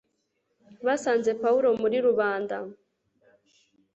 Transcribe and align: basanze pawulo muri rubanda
basanze 0.85 1.29
pawulo 1.41 1.69
muri 1.81 1.97
rubanda 2.07 2.57